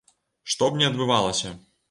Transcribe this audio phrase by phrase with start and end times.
[0.53, 1.55] Што б не адбывалася.